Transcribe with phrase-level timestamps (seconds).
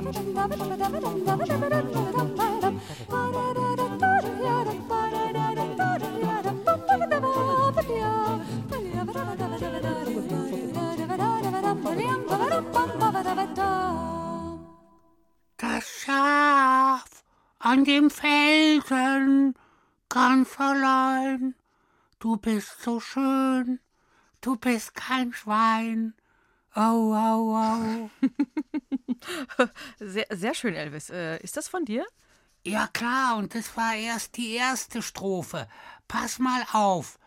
[0.08, 0.16] Das
[15.86, 17.24] Schaf
[17.58, 19.54] an dem Felsen,
[20.08, 21.54] ganz allein.
[22.18, 23.78] Du bist so schön,
[24.40, 26.14] du bist kein Schwein.
[26.78, 28.10] Au, au, au.
[29.98, 31.10] Sehr, sehr schön, Elvis.
[31.10, 32.06] Äh, ist das von dir?
[32.64, 35.66] Ja klar, und das war erst die erste Strophe.
[36.06, 37.18] Pass mal auf.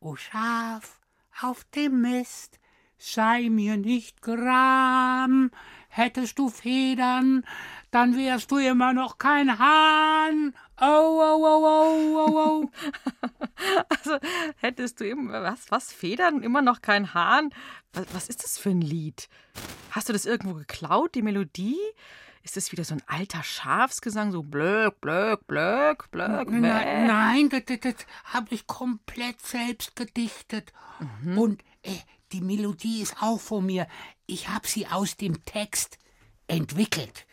[0.00, 0.98] O Schaf
[1.42, 2.58] auf dem Mist,
[2.96, 5.50] sei mir nicht gram.
[5.90, 7.44] Hättest du Federn,
[7.90, 10.54] dann wärst du immer noch kein Hahn.
[10.76, 12.70] Au, au, au, au, au, au.
[14.80, 17.50] Hättest du eben, was, was, Federn, immer noch kein Hahn?
[17.92, 19.28] Was, was ist das für ein Lied?
[19.90, 21.76] Hast du das irgendwo geklaut, die Melodie?
[22.42, 27.80] Ist das wieder so ein alter Schafsgesang, so blöck, blöck, blöck, blöck, Nein, das, das,
[27.80, 30.72] das habe ich komplett selbst gedichtet.
[31.36, 31.98] Und äh,
[32.32, 33.86] die Melodie ist auch von mir.
[34.24, 35.98] Ich habe sie aus dem Text
[36.46, 37.26] entwickelt.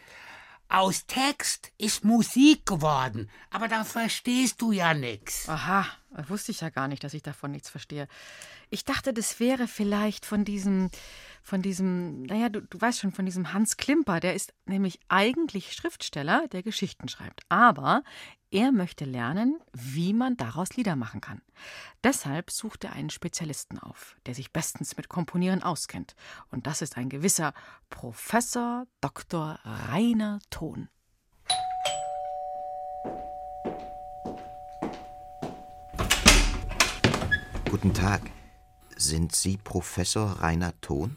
[0.70, 5.48] Aus Text ist Musik geworden, aber da verstehst du ja nix.
[5.48, 5.86] Aha,
[6.28, 8.08] wusste ich ja gar nicht, dass ich davon nichts verstehe.
[8.70, 10.90] Ich dachte, das wäre vielleicht von diesem,
[11.47, 14.19] von diesem, naja, du, du weißt schon, von diesem Hans Klimper.
[14.19, 17.40] Der ist nämlich eigentlich Schriftsteller, der Geschichten schreibt.
[17.47, 18.03] Aber
[18.52, 21.41] er möchte lernen, wie man daraus Lieder machen kann.
[22.03, 26.16] Deshalb sucht er einen Spezialisten auf, der sich bestens mit Komponieren auskennt.
[26.52, 27.53] Und das ist ein gewisser
[27.90, 29.57] Professor Dr.
[29.63, 30.90] Rainer Thon.
[37.72, 38.22] Guten Tag.
[38.97, 41.16] Sind Sie Professor Rainer Thon?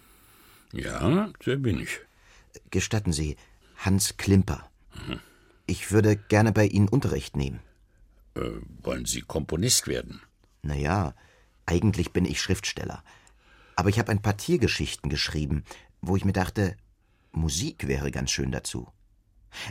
[0.72, 2.00] Ja, der bin ich.
[2.70, 3.36] Gestatten Sie,
[3.76, 4.68] Hans Klimper.
[5.66, 7.60] Ich würde gerne bei Ihnen Unterricht nehmen.
[8.34, 8.50] Äh,
[8.82, 10.20] wollen Sie Komponist werden?
[10.62, 11.14] Naja,
[11.66, 13.02] eigentlich bin ich Schriftsteller.
[13.76, 15.64] Aber ich habe ein paar Tiergeschichten geschrieben,
[16.00, 16.76] wo ich mir dachte,
[17.32, 18.88] Musik wäre ganz schön dazu.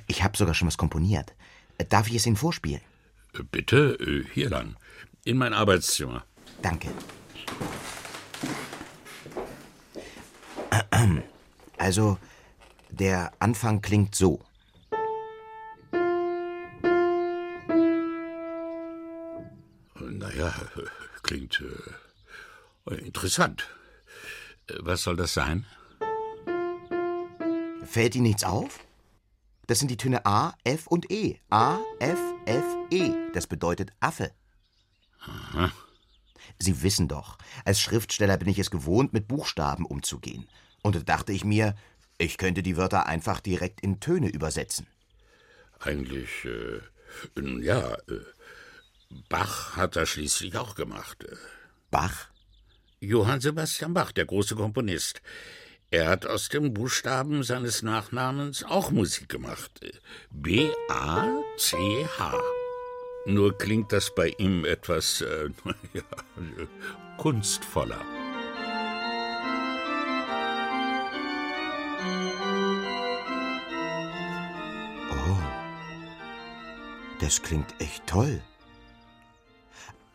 [0.08, 1.36] Ich habe sogar schon was komponiert.
[1.90, 2.81] Darf ich es Ihnen vorspielen?
[3.34, 4.76] Äh, bitte, äh, hier lang.
[5.26, 6.26] In mein Arbeitszimmer.
[6.62, 6.90] Danke.
[11.78, 12.18] Also,
[12.90, 14.42] der Anfang klingt so.
[19.98, 20.54] Naja,
[21.24, 21.63] klingt
[22.90, 23.69] äh, interessant.
[24.80, 25.66] Was soll das sein?
[27.86, 28.80] Fällt Ihnen nichts auf?
[29.68, 31.40] Das sind die Töne A, F und E.
[31.50, 33.13] A, F, F, E.
[33.34, 34.31] Das bedeutet Affe.
[36.57, 40.48] Sie wissen doch, als Schriftsteller bin ich es gewohnt, mit Buchstaben umzugehen.
[40.81, 41.76] Und da dachte ich mir,
[42.18, 44.88] ich könnte die Wörter einfach direkt in Töne übersetzen.
[45.80, 46.81] Eigentlich, äh,
[47.62, 48.20] ja, äh,
[49.30, 51.26] Bach hat das schließlich auch gemacht.
[51.90, 52.28] Bach?
[53.00, 55.22] Johann Sebastian Bach, der große Komponist.
[55.92, 59.80] Er hat aus dem Buchstaben seines Nachnamens auch Musik gemacht.
[60.30, 60.84] B-A-C-H.
[63.25, 65.50] Nur klingt das bei ihm etwas äh,
[65.94, 66.04] ja,
[67.18, 68.06] kunstvoller.
[75.30, 78.42] Oh, das klingt echt toll.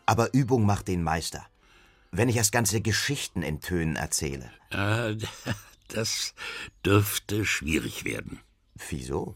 [0.05, 1.45] Aber Übung macht den Meister.
[2.11, 4.51] Wenn ich erst ganze Geschichten in Tönen erzähle.
[4.71, 5.15] Äh,
[5.87, 6.33] das
[6.85, 8.39] dürfte schwierig werden.
[8.89, 9.33] Wieso?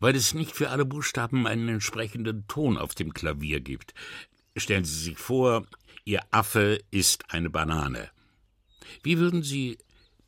[0.00, 3.94] Weil es nicht für alle Buchstaben einen entsprechenden Ton auf dem Klavier gibt.
[4.56, 5.66] Stellen Sie sich vor,
[6.04, 8.10] Ihr Affe ist eine Banane.
[9.04, 9.78] Wie würden Sie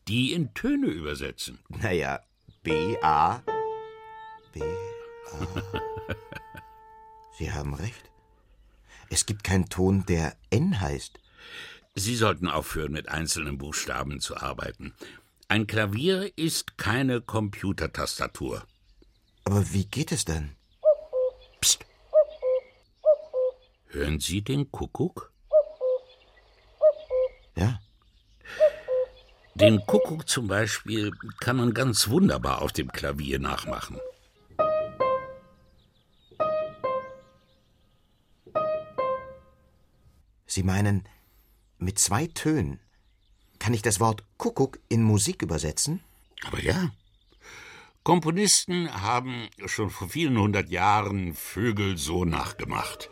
[0.07, 1.59] die in Töne übersetzen?
[1.69, 2.21] Naja,
[2.63, 3.43] B-A.
[7.39, 8.11] Sie haben recht.
[9.11, 11.19] Es gibt keinen Ton, der N heißt.
[11.95, 14.95] Sie sollten aufhören, mit einzelnen Buchstaben zu arbeiten.
[15.49, 18.65] Ein Klavier ist keine Computertastatur.
[19.45, 20.57] Aber wie geht es denn?
[21.61, 21.85] Psst.
[23.89, 25.31] Hören Sie den Kuckuck?
[27.55, 27.81] Ja.
[29.55, 34.01] Den Kuckuck zum Beispiel kann man ganz wunderbar auf dem Klavier nachmachen.
[40.53, 41.09] Sie meinen,
[41.79, 42.79] mit zwei Tönen
[43.59, 46.01] kann ich das Wort Kuckuck in Musik übersetzen?
[46.45, 46.91] Aber ja.
[48.03, 53.09] Komponisten haben schon vor vielen hundert Jahren Vögel so nachgemacht.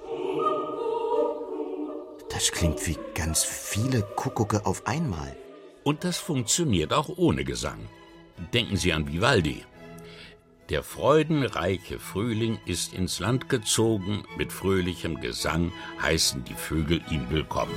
[2.31, 5.37] Das klingt wie ganz viele Kuckucke auf einmal.
[5.85, 7.89] Und das funktioniert auch ohne Gesang.
[8.53, 9.65] Denken Sie an Vivaldi.
[10.71, 17.75] Der freudenreiche Frühling ist ins Land gezogen, mit fröhlichem Gesang heißen die Vögel ihn willkommen.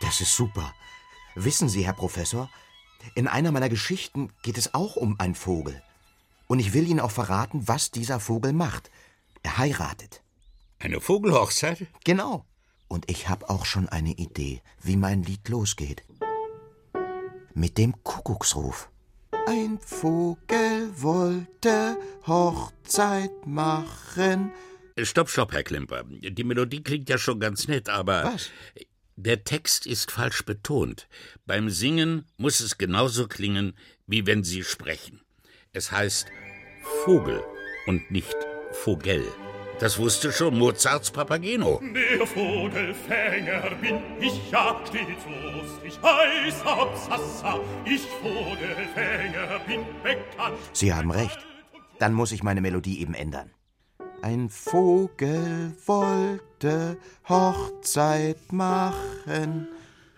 [0.00, 0.74] Das ist super.
[1.36, 2.50] Wissen Sie, Herr Professor,
[3.14, 5.80] in einer meiner Geschichten geht es auch um einen Vogel.
[6.48, 8.90] Und ich will Ihnen auch verraten, was dieser Vogel macht.
[9.44, 10.24] Er heiratet.
[10.80, 11.86] Eine Vogelhochzeit?
[12.02, 12.44] Genau.
[12.92, 16.04] Und ich habe auch schon eine Idee, wie mein Lied losgeht.
[17.54, 18.90] Mit dem Kuckucksruf.
[19.46, 21.96] Ein Vogel wollte
[22.26, 24.52] Hochzeit machen.
[25.02, 26.04] Stopp, stopp, Herr Klimper.
[26.04, 28.24] Die Melodie klingt ja schon ganz nett, aber.
[28.24, 28.50] Was?
[29.16, 31.08] Der Text ist falsch betont.
[31.46, 33.72] Beim Singen muss es genauso klingen,
[34.06, 35.22] wie wenn Sie sprechen.
[35.72, 36.26] Es heißt
[37.06, 37.42] Vogel
[37.86, 38.36] und nicht
[38.72, 39.24] Vogel.
[39.82, 41.82] Das wusste schon Mozarts Papageno.
[41.82, 50.56] Der Vogelfänger bin ich ja stets lustig, heiß Absassa, ich Vogelfänger bin bekannt.
[50.72, 51.36] Sie haben recht.
[51.98, 53.50] Dann muss ich meine Melodie eben ändern.
[54.22, 56.96] Ein Vogel wollte
[57.28, 59.66] Hochzeit machen.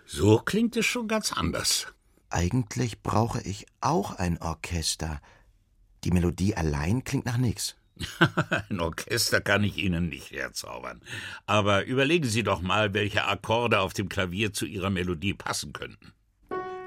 [0.05, 1.87] So klingt es schon ganz anders.
[2.29, 5.19] Eigentlich brauche ich auch ein Orchester.
[6.03, 7.75] Die Melodie allein klingt nach nichts.
[8.69, 11.01] Ein Orchester kann ich Ihnen nicht herzaubern.
[11.45, 16.13] Aber überlegen Sie doch mal, welche Akkorde auf dem Klavier zu Ihrer Melodie passen könnten.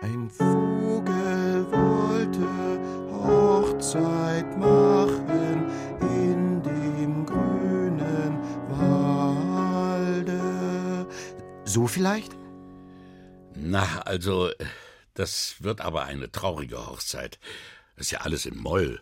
[0.02, 2.46] Ein Vogel wollte
[3.10, 5.66] Hochzeit machen
[6.00, 8.38] in dem grünen
[8.70, 10.38] Walde.
[11.64, 12.36] So vielleicht?
[13.54, 14.50] Na, also,
[15.14, 17.40] das wird aber eine traurige Hochzeit.
[17.96, 19.00] Das ist ja alles in Moll.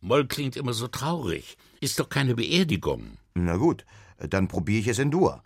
[0.00, 1.56] Moll klingt immer so traurig.
[1.80, 3.18] Ist doch keine Beerdigung.
[3.34, 3.84] Na gut,
[4.18, 5.42] dann probiere ich es in Dur.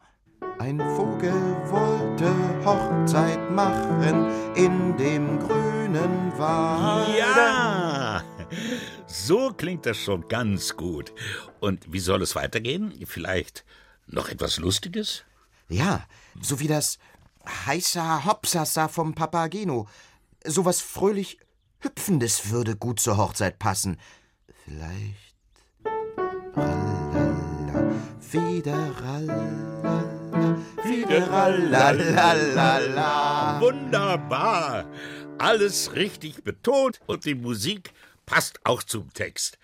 [0.58, 1.32] Ein Vogel
[1.70, 2.32] wollte
[2.64, 7.18] Hochzeit machen in dem grünen Wald.
[7.18, 8.22] Ja!
[9.06, 11.12] So klingt das schon ganz gut.
[11.60, 12.92] Und wie soll es weitergehen?
[13.06, 13.64] Vielleicht
[14.06, 15.24] noch etwas Lustiges?
[15.68, 16.06] Ja,
[16.40, 16.98] so wie das
[17.66, 19.88] heißer Hopsasa vom Papageno.
[20.44, 21.38] Sowas fröhlich
[21.80, 23.98] Hüpfendes würde gut zur Hochzeit passen.
[24.64, 25.32] Vielleicht.
[26.54, 30.04] Rallala, Fiderallala,
[30.82, 33.60] Fiderallalala.
[33.60, 34.86] Wunderbar!
[35.38, 37.92] Alles richtig betont und die Musik
[38.26, 39.58] passt auch zum Text.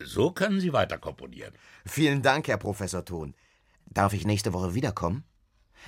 [0.00, 1.54] So können Sie weiter komponieren.
[1.86, 3.34] Vielen Dank, Herr Professor Thon.
[3.86, 5.22] Darf ich nächste Woche wiederkommen?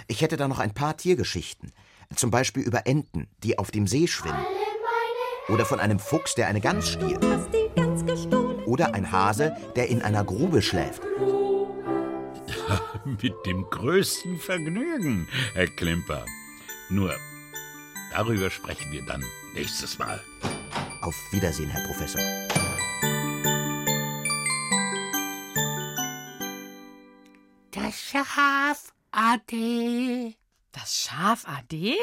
[0.07, 1.73] Ich hätte da noch ein paar Tiergeschichten.
[2.15, 4.47] Zum Beispiel über Enten, die auf dem See schwimmen.
[5.49, 7.25] Oder von einem Fuchs, der eine Gans stiehlt.
[8.67, 11.03] Oder ein Hase, der in einer Grube schläft.
[12.69, 16.25] Ja, mit dem größten Vergnügen, Herr Klimper.
[16.91, 17.15] Nur,
[18.13, 20.21] darüber sprechen wir dann nächstes Mal.
[21.01, 22.21] Auf Wiedersehen, Herr Professor.
[27.71, 30.37] Das Schaf AD.
[30.73, 31.97] Das Schaf AD?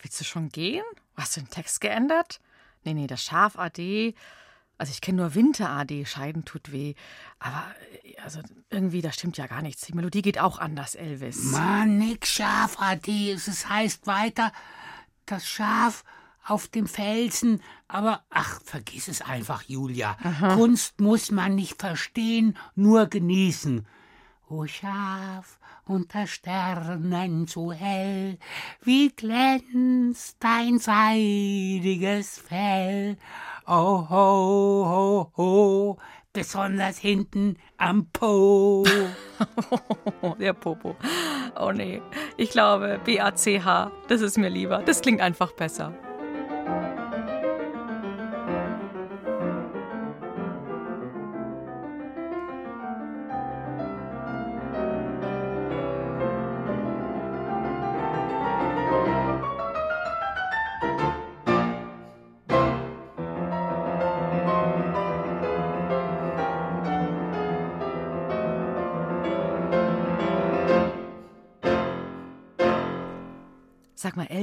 [0.00, 0.84] Willst du schon gehen?
[1.14, 2.40] Hast du den Text geändert?
[2.82, 4.14] Nee, nee, das Schaf AD
[4.78, 6.94] also ich kenne nur Winter AD, Scheiden tut weh.
[7.38, 7.64] Aber
[8.04, 9.82] äh, also irgendwie, da stimmt ja gar nichts.
[9.82, 11.44] Die Melodie geht auch anders, Elvis.
[11.44, 13.32] Mann, nix Schaf Ade.
[13.32, 14.52] Es heißt weiter,
[15.26, 16.04] das Schaf
[16.44, 17.62] auf dem Felsen.
[17.88, 20.16] Aber ach, vergiss es einfach, Julia.
[20.54, 23.86] Kunst muss man nicht verstehen, nur genießen.
[24.48, 28.38] O Schaf unter Sternen so hell,
[28.82, 33.16] wie glänzt dein seidiges Fell.
[33.66, 35.98] Oh ho, ho, ho,
[36.32, 38.84] besonders hinten am Po.
[40.40, 40.96] Der Popo.
[41.60, 42.02] Oh nee,
[42.36, 44.82] ich glaube, B-A-C-H, das ist mir lieber.
[44.84, 45.92] Das klingt einfach besser.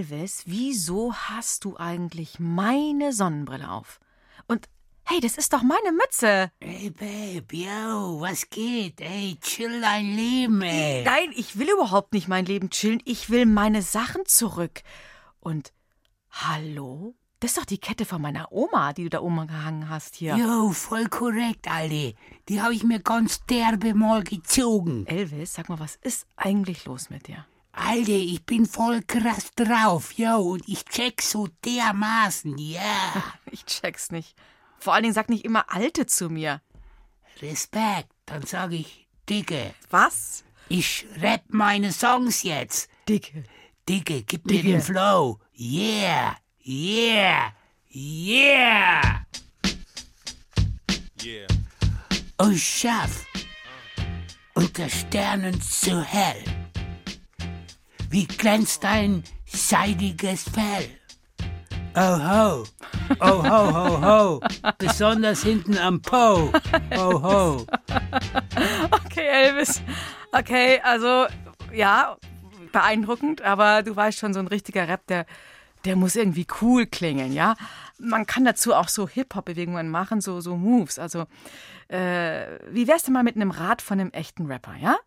[0.09, 3.99] Elvis, wieso hast du eigentlich meine Sonnenbrille auf?
[4.47, 4.67] Und
[5.03, 6.51] hey, das ist doch meine Mütze.
[6.59, 9.01] Ey, Babe, yo, was geht?
[9.01, 11.03] Ey, chill dein Leben, ey.
[11.03, 13.01] Nein, ich will überhaupt nicht mein Leben chillen.
[13.05, 14.81] Ich will meine Sachen zurück.
[15.41, 15.73] Und
[16.31, 17.13] hallo?
[17.39, 20.35] Das ist doch die Kette von meiner Oma, die du da oben gehangen hast hier.
[20.37, 22.13] Jo, voll korrekt, Alter.
[22.47, 25.05] Die habe ich mir ganz derbe mal gezogen.
[25.05, 27.45] Elvis, sag mal, was ist eigentlich los mit dir?
[27.79, 33.33] Alter, ich bin voll krass drauf, yo, und ich check so dermaßen, ja.
[33.51, 34.35] Ich check's nicht.
[34.79, 36.61] Vor allen Dingen sag nicht immer Alte zu mir.
[37.41, 40.43] Respekt, dann sag ich, Dicke, Was?
[40.67, 42.89] ich rap meine Songs jetzt.
[43.07, 43.43] Dicke.
[43.87, 44.67] Dicke, gib mir Dicke.
[44.67, 45.39] den Flow.
[45.57, 47.53] Yeah, yeah,
[47.93, 49.25] yeah.
[51.21, 51.47] Yeah.
[52.37, 53.25] Oh, Schaf,
[54.53, 56.43] unter Sternen so hell.
[58.11, 60.89] Wie glänzt dein seidiges Fell?
[61.95, 62.63] Oh ho,
[63.19, 64.41] oh ho ho ho,
[64.79, 66.51] besonders hinten am Po.
[66.97, 67.65] Oh ho.
[68.91, 69.83] Okay, Elvis.
[70.31, 71.27] Okay, also,
[71.71, 72.17] ja,
[72.71, 75.27] beeindruckend, aber du weißt schon, so ein richtiger Rap, der,
[75.85, 77.55] der muss irgendwie cool klingen, ja?
[77.99, 80.97] Man kann dazu auch so Hip-Hop-Bewegungen machen, so, so Moves.
[80.97, 81.25] Also,
[81.89, 84.97] äh, wie wär's denn mal mit einem Rat von einem echten Rapper, ja?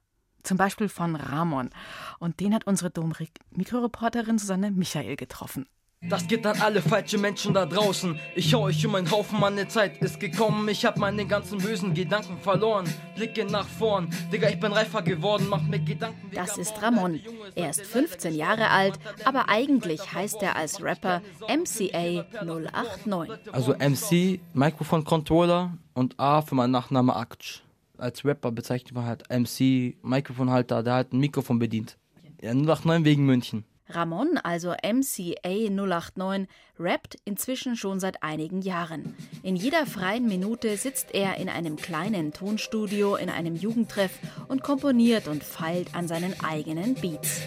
[0.43, 1.71] Zum Beispiel von Ramon.
[2.19, 5.67] Und den hat unsere Dom-Mikroreporterin Susanne Michael getroffen.
[6.09, 8.19] Das geht an alle falsche Menschen da draußen.
[8.35, 10.69] Ich hau euch um einen Haufen, meine Zeit ist gekommen.
[10.69, 12.93] Ich hab meine ganzen bösen Gedanken verloren.
[13.15, 16.29] Blicke nach vorn, Digga, ich bin reifer geworden, mach mir Gedanken.
[16.35, 16.83] Das ist.
[16.83, 17.21] Ramon.
[17.55, 23.55] Er ist 15 Jahre alt, aber eigentlich heißt er als Rapper MCA 089.
[23.55, 27.63] Also MC, Mikrofon Controller und A für meinen Nachname Aktsch.
[28.03, 31.99] Als Rapper bezeichnet man halt MC, Mikrofonhalter, der halt ein Mikrofon bedient.
[32.41, 33.65] Ja, 089 wegen München.
[33.87, 36.49] Ramon, also MCA 089,
[36.81, 39.15] rappt inzwischen schon seit einigen Jahren.
[39.45, 44.19] In jeder freien Minute sitzt er in einem kleinen Tonstudio in einem Jugendtreff
[44.49, 47.43] und komponiert und feilt an seinen eigenen Beats.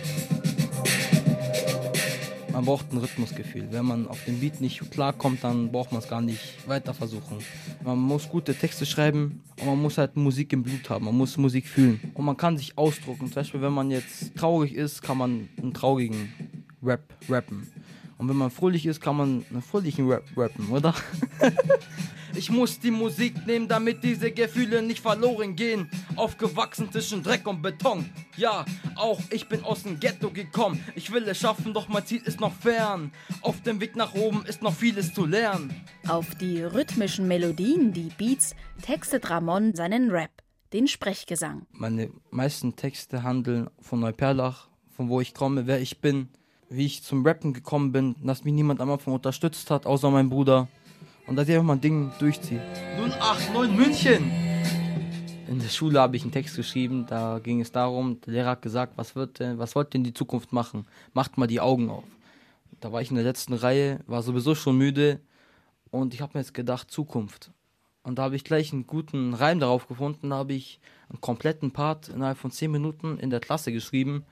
[2.55, 3.67] Man braucht ein Rhythmusgefühl.
[3.71, 7.39] Wenn man auf den Beat nicht klarkommt, dann braucht man es gar nicht weiter versuchen.
[7.83, 11.03] Man muss gute Texte schreiben und man muss halt Musik im Blut haben.
[11.03, 11.99] Man muss Musik fühlen.
[12.13, 13.25] Und man kann sich ausdrucken.
[13.25, 16.33] Zum Beispiel, wenn man jetzt traurig ist, kann man einen traurigen
[16.81, 17.67] Rap rappen.
[18.17, 20.93] Und wenn man fröhlich ist, kann man einen fröhlichen Rap rappen, oder?
[22.37, 25.89] Ich muss die Musik nehmen, damit diese Gefühle nicht verloren gehen.
[26.17, 28.09] Aufgewachsen zwischen Dreck und Beton.
[28.35, 30.83] Ja, auch ich bin aus dem Ghetto gekommen.
[30.95, 33.13] Ich will es schaffen, doch mein Ziel ist noch fern.
[33.41, 35.73] Auf dem Weg nach oben ist noch vieles zu lernen.
[36.09, 40.31] Auf die rhythmischen Melodien, die Beats, textet Ramon seinen Rap,
[40.73, 41.65] den Sprechgesang.
[41.71, 46.27] Meine meisten Texte handeln von Neuperlach, von wo ich komme, wer ich bin,
[46.69, 50.29] wie ich zum Rappen gekommen bin, dass mich niemand am Anfang unterstützt hat, außer mein
[50.29, 50.67] Bruder.
[51.27, 52.61] Und dass ich einfach mein Ding durchziehe.
[52.97, 54.31] 089 München!
[55.47, 58.61] In der Schule habe ich einen Text geschrieben, da ging es darum, der Lehrer hat
[58.63, 60.87] gesagt, was, wird denn, was wollt ihr in die Zukunft machen?
[61.13, 62.03] Macht mal die Augen auf.
[62.79, 65.19] Da war ich in der letzten Reihe, war sowieso schon müde
[65.91, 67.51] und ich habe mir jetzt gedacht, Zukunft.
[68.01, 70.79] Und da habe ich gleich einen guten Reim darauf gefunden, da habe ich
[71.09, 74.25] einen kompletten Part innerhalb von 10 Minuten in der Klasse geschrieben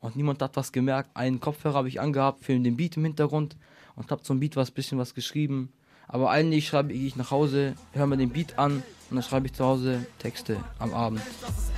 [0.00, 1.10] und niemand hat was gemerkt.
[1.14, 3.56] Einen Kopfhörer habe ich angehabt für den Beat im Hintergrund
[3.94, 5.72] und habe zum Beat was bisschen was geschrieben.
[6.08, 9.54] Aber eigentlich schreibe ich nach Hause, höre mir den Beat an und dann schreibe ich
[9.54, 11.20] zu Hause Texte am Abend.
[11.40, 11.72] Das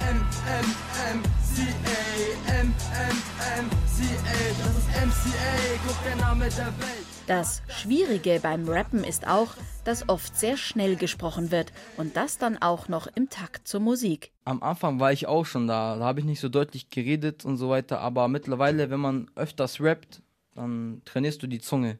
[7.69, 9.55] Schwierige beim Rappen ist auch,
[9.85, 14.33] dass oft sehr schnell gesprochen wird und das dann auch noch im Takt zur Musik.
[14.45, 17.59] Am Anfang war ich auch schon da, da habe ich nicht so deutlich geredet und
[17.59, 20.23] so weiter, aber mittlerweile, wenn man öfters rappt,
[20.55, 21.99] dann trainierst du die Zunge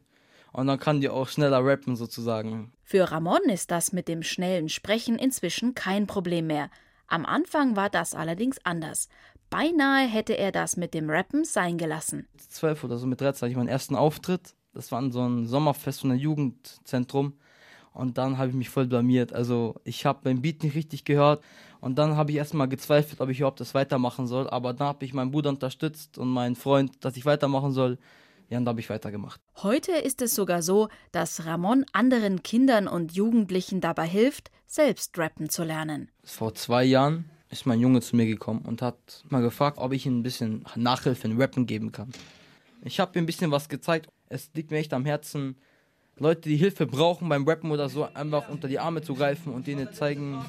[0.51, 2.73] und dann kann die auch schneller rappen sozusagen.
[2.83, 6.71] Für Ramon ist das mit dem schnellen Sprechen inzwischen kein Problem mehr.
[7.05, 9.09] Am Anfang war das allerdings anders.
[9.49, 12.27] Beinahe hätte er das mit dem Rappen sein gelassen.
[12.49, 14.55] Zwölf oder so mit 13 hatte ich meinen ersten Auftritt.
[14.73, 17.33] Das war so ein Sommerfest von einem Jugendzentrum.
[17.93, 19.33] Und dann habe ich mich voll blamiert.
[19.33, 21.43] Also ich habe mein Beat nicht richtig gehört.
[21.81, 24.49] Und dann habe ich erstmal gezweifelt, ob ich überhaupt das weitermachen soll.
[24.49, 27.97] Aber dann habe ich meinen Bruder unterstützt und meinen Freund, dass ich weitermachen soll.
[28.49, 29.39] Ja, und da habe ich weitergemacht.
[29.61, 35.49] Heute ist es sogar so, dass Ramon anderen Kindern und Jugendlichen dabei hilft, selbst rappen
[35.49, 36.09] zu lernen.
[36.23, 40.05] Vor zwei Jahren ist mein Junge zu mir gekommen und hat mal gefragt, ob ich
[40.05, 42.11] ihm ein bisschen Nachhilfe in Rappen geben kann.
[42.83, 44.09] Ich habe ihm ein bisschen was gezeigt.
[44.29, 45.57] Es liegt mir echt am Herzen,
[46.17, 49.67] Leute, die Hilfe brauchen beim Rappen oder so, einfach unter die Arme zu greifen und
[49.67, 50.43] denen zeigen,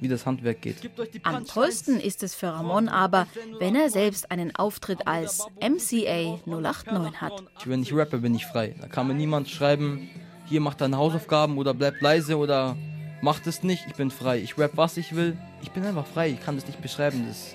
[0.00, 0.76] wie das Handwerk geht.
[1.24, 3.26] Am tollsten ist es für Ramon aber,
[3.58, 7.44] wenn er selbst einen Auftritt als MCA 089 hat.
[7.66, 8.74] Wenn ich rappe, bin ich frei.
[8.80, 10.08] Da kann mir niemand schreiben,
[10.46, 12.76] hier macht deine Hausaufgaben oder bleib leise oder
[13.20, 13.84] macht es nicht.
[13.88, 14.38] Ich bin frei.
[14.38, 15.36] Ich rap, was ich will.
[15.62, 16.30] Ich bin einfach frei.
[16.30, 17.26] Ich kann das nicht beschreiben.
[17.28, 17.54] Das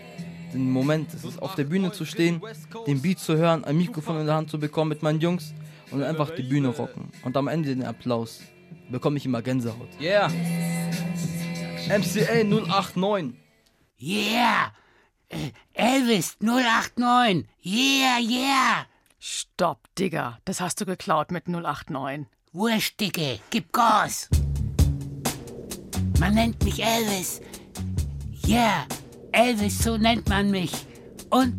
[0.55, 2.41] den Moment, das ist auf der Bühne zu stehen,
[2.87, 5.53] den Beat zu hören, ein Mikrofon in der Hand zu bekommen mit meinen Jungs
[5.91, 7.11] und einfach die Bühne rocken.
[7.23, 8.41] Und am Ende den Applaus
[8.89, 9.89] bekomme ich immer Gänsehaut.
[9.99, 10.29] Yeah!
[11.87, 13.35] MCA 089.
[14.01, 14.71] Yeah!
[15.73, 17.47] Elvis 089.
[17.63, 18.85] Yeah, yeah!
[19.19, 20.39] Stopp, Digga.
[20.45, 22.27] Das hast du geklaut mit 089.
[22.53, 23.39] Wurscht, Dicke.
[23.49, 24.29] Gib Gas.
[26.19, 27.41] Man nennt mich Elvis.
[28.47, 28.85] Yeah,
[29.35, 30.87] Elvis, so nennt man mich.
[31.29, 31.55] Und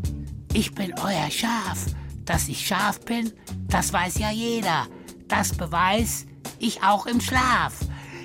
[0.54, 1.87] ich bin euer Schaf.
[2.25, 3.32] Dass ich scharf bin,
[3.69, 4.86] das weiß ja jeder.
[5.28, 6.26] Das beweis
[6.58, 7.78] ich auch im Schlaf.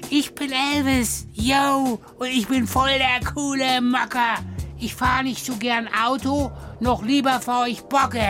[0.09, 4.39] Ich bin Elvis, yo, und ich bin voll der coole Macker.
[4.79, 8.25] Ich fahre nicht so gern Auto, noch lieber fahr ich Bocke.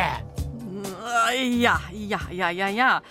[1.56, 3.02] Ja, ja, ja, ja, ja.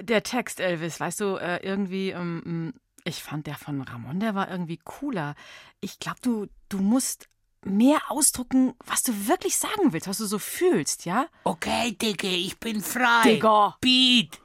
[0.00, 2.72] Der Text, Elvis, weißt du, äh, irgendwie, ähm,
[3.04, 5.34] ich fand der von Ramon, der war irgendwie cooler.
[5.80, 7.28] Ich glaube, du, du musst
[7.62, 11.26] mehr ausdrucken, was du wirklich sagen willst, was du so fühlst, ja?
[11.44, 13.22] Okay, Dicke, ich bin frei.
[13.24, 13.76] Digga.
[13.80, 14.40] Beat.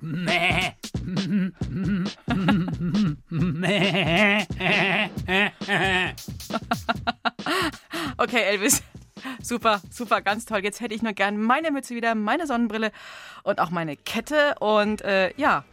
[0.00, 0.72] Mäh.
[3.28, 4.46] Mäh.
[8.18, 8.82] okay, Elvis.
[9.40, 10.64] Super, super, ganz toll.
[10.64, 12.90] Jetzt hätte ich nur gern meine Mütze wieder, meine Sonnenbrille
[13.44, 14.56] und auch meine Kette.
[14.58, 15.64] Und äh, ja,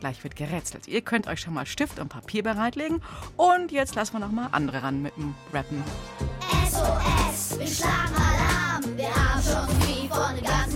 [0.00, 0.88] Gleich wird gerätselt.
[0.88, 3.02] Ihr könnt euch schon mal Stift und Papier bereitlegen.
[3.36, 5.84] Und jetzt lassen wir noch mal andere ran mit dem Rappen.
[6.70, 8.96] SOS, wir schlagen Alarm.
[8.96, 10.69] Wir haben schon viel von dem ganzen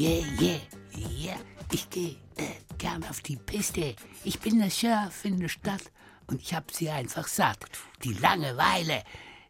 [0.00, 0.60] Yeah, yeah,
[0.96, 1.36] yeah.
[1.70, 3.94] Ich gehe äh, gern auf die Piste.
[4.24, 5.82] Ich bin der Sheriff in der Stadt
[6.26, 7.58] und ich hab sie einfach satt.
[8.02, 9.02] Die Langeweile.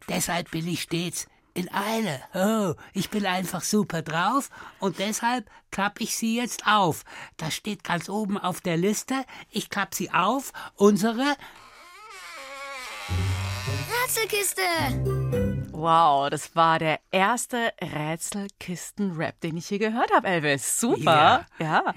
[0.09, 2.19] Deshalb bin ich stets in Eile.
[2.33, 4.49] Oh, ich bin einfach super drauf
[4.81, 7.05] und deshalb klapp ich sie jetzt auf.
[7.37, 9.23] Das steht ganz oben auf der Liste.
[9.51, 10.51] Ich klapp sie auf.
[10.75, 11.37] Unsere
[14.03, 15.40] Rätselkiste!
[15.81, 20.79] Wow, das war der erste Rätselkisten-Rap, den ich hier gehört habe, Elvis.
[20.79, 21.47] Super.
[21.57, 21.65] Ja.
[21.65, 21.93] ja.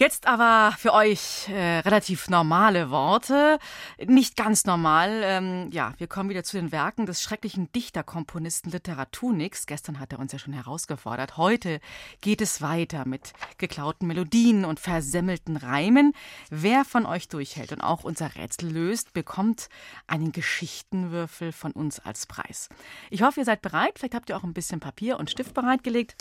[0.00, 3.58] Jetzt aber für euch äh, relativ normale Worte.
[4.02, 5.20] Nicht ganz normal.
[5.22, 9.66] Ähm, ja, wir kommen wieder zu den Werken des schrecklichen Dichterkomponisten Literaturnix.
[9.66, 11.36] Gestern hat er uns ja schon herausgefordert.
[11.36, 11.80] Heute
[12.22, 16.14] geht es weiter mit geklauten Melodien und versemmelten Reimen.
[16.48, 19.68] Wer von euch durchhält und auch unser Rätsel löst, bekommt
[20.06, 22.70] einen Geschichtenwürfel von uns als Preis.
[23.10, 23.98] Ich hoffe, ihr seid bereit.
[23.98, 26.16] Vielleicht habt ihr auch ein bisschen Papier und Stift bereitgelegt.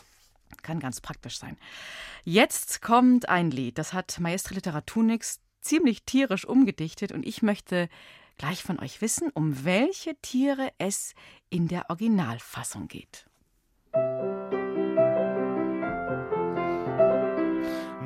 [0.62, 1.58] Kann ganz praktisch sein.
[2.24, 7.90] Jetzt kommt ein Lied, das hat Maestre Literaturnix ziemlich tierisch umgedichtet und ich möchte
[8.38, 11.14] gleich von euch wissen, um welche Tiere es
[11.50, 13.26] in der Originalfassung geht.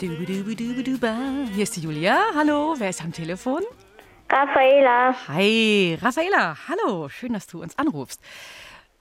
[0.00, 2.18] Hier ist die Julia.
[2.34, 3.62] Hallo, wer ist am Telefon?
[4.30, 6.56] Raffaela, Hi, Raffaela.
[6.68, 8.20] Hallo, schön, dass du uns anrufst.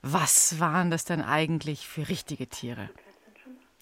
[0.03, 2.89] Was waren das denn eigentlich für richtige Tiere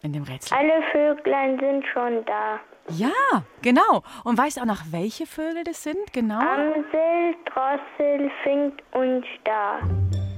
[0.02, 0.58] in dem Rätsel?
[0.58, 2.60] alle Vöglein sind schon da.
[2.90, 4.04] Ja, genau.
[4.24, 6.14] Und weißt du auch noch, welche Vögel das sind?
[6.14, 6.40] Genau.
[6.40, 9.82] Amsel, Drossel, Fink und Star.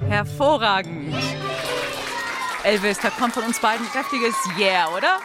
[0.09, 1.13] Hervorragend.
[2.63, 5.19] Elvis, da kommt von uns beiden ein kräftiges Yeah, oder?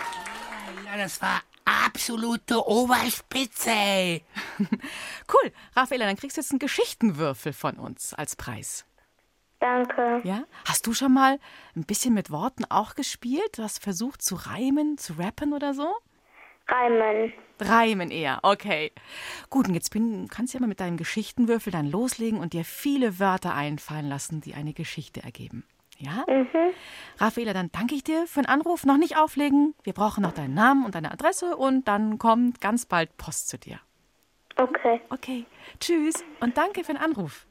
[0.90, 4.22] Ja, das war absolute Oberspitze.
[5.31, 5.53] Cool.
[5.77, 8.87] Raffaela, dann kriegst du jetzt einen Geschichtenwürfel von uns als Preis.
[9.61, 10.22] Danke.
[10.24, 10.44] Ja?
[10.64, 11.38] Hast du schon mal
[11.77, 13.59] ein bisschen mit Worten auch gespielt?
[13.59, 15.94] Du hast versucht zu reimen, zu rappen oder so?
[16.66, 17.35] Reimen.
[17.61, 18.90] Reimen eher, okay.
[19.51, 22.64] Gut, und jetzt bin, kannst du ja mal mit deinem Geschichtenwürfel dann loslegen und dir
[22.64, 25.64] viele Wörter einfallen lassen, die eine Geschichte ergeben.
[25.99, 26.25] Ja?
[26.29, 26.73] Mhm.
[27.19, 28.85] Raffaela, dann danke ich dir für den Anruf.
[28.87, 29.75] Noch nicht auflegen.
[29.83, 33.59] Wir brauchen noch deinen Namen und deine Adresse und dann kommt ganz bald Post zu
[33.59, 33.81] dir.
[34.57, 35.01] Okay.
[35.11, 35.47] Okay.
[35.81, 37.47] Tschüss und danke für den Anruf.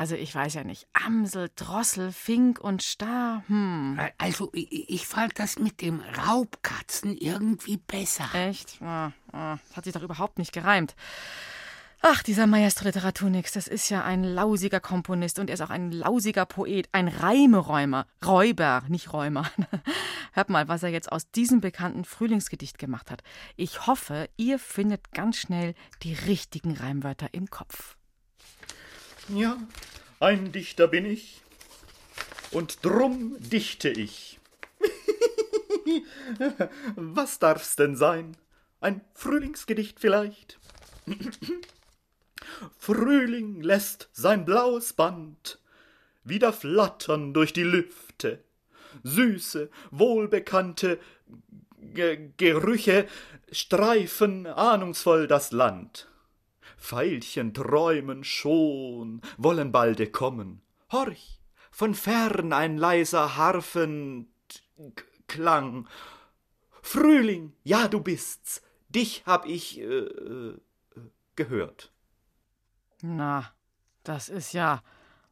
[0.00, 0.86] Also ich weiß ja nicht.
[0.94, 3.44] Amsel, Drossel, Fink und Star.
[3.48, 4.00] Hm.
[4.16, 8.24] Also, ich, ich fand das mit dem Raubkatzen irgendwie besser.
[8.32, 8.80] Echt?
[8.80, 10.96] Ah, ah, das hat sich doch überhaupt nicht gereimt.
[12.02, 15.92] Ach, dieser Maestro Literaturnix, das ist ja ein lausiger Komponist und er ist auch ein
[15.92, 18.06] lausiger Poet, ein Reimeräumer.
[18.24, 19.50] Räuber, nicht Räumer.
[20.32, 23.22] Hört mal, was er jetzt aus diesem bekannten Frühlingsgedicht gemacht hat.
[23.56, 27.96] Ich hoffe, ihr findet ganz schnell die richtigen Reimwörter im Kopf.
[29.28, 29.58] Ja,
[30.20, 31.42] ein Dichter bin ich,
[32.50, 34.40] und drum dichte ich.
[36.96, 38.36] Was darf's denn sein?
[38.80, 40.58] Ein Frühlingsgedicht vielleicht?
[42.78, 45.60] Frühling lässt sein blaues Band
[46.24, 48.42] wieder flattern durch die Lüfte.
[49.02, 50.98] Süße, wohlbekannte
[51.78, 53.06] Ge Gerüche
[53.50, 56.08] streifen ahnungsvoll das Land.
[56.76, 60.60] Veilchen träumen schon, wollen balde kommen.
[60.92, 64.26] Horch, von fern ein leiser Harfenklang.
[66.82, 68.62] Frühling, ja, du bist's.
[68.88, 70.58] Dich hab ich äh, äh,
[71.36, 71.92] gehört.
[73.02, 73.50] Na,
[74.04, 74.82] das ist ja.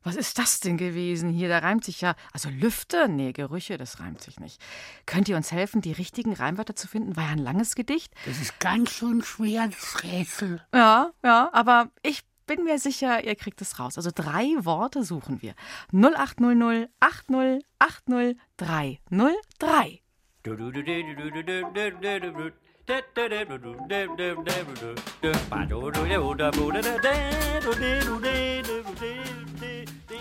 [0.05, 1.49] Was ist das denn gewesen hier?
[1.49, 2.15] Da reimt sich ja.
[2.33, 3.09] Also Lüfte?
[3.09, 4.63] Nee, Gerüche, das reimt sich nicht.
[5.07, 7.17] Könnt ihr uns helfen, die richtigen Reimwörter zu finden?
[7.17, 8.15] War ja ein langes Gedicht.
[8.25, 10.65] Das ist ganz schön schwer, das Rätsel.
[10.73, 13.97] Ja, ja, aber ich bin mir sicher, ihr kriegt es raus.
[13.97, 15.55] Also drei Worte suchen wir.
[15.93, 20.01] 0800 80 80 303.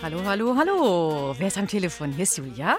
[0.02, 1.36] Hallo, hallo, hallo.
[1.38, 2.12] Wer ist am Telefon?
[2.12, 2.76] Hier ist Julia.